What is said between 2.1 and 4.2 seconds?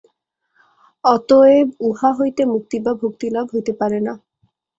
হইতে মুক্তি বা ভক্তিলাভ হইতে পারে না।